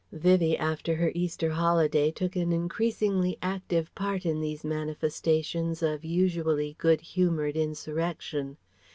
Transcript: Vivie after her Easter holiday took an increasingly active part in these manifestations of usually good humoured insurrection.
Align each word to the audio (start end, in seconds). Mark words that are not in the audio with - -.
Vivie 0.11 0.57
after 0.57 0.95
her 0.95 1.11
Easter 1.13 1.51
holiday 1.51 2.09
took 2.09 2.35
an 2.35 2.51
increasingly 2.51 3.37
active 3.39 3.93
part 3.93 4.25
in 4.25 4.41
these 4.41 4.63
manifestations 4.65 5.83
of 5.83 6.03
usually 6.03 6.73
good 6.79 7.01
humoured 7.01 7.55
insurrection. 7.55 8.57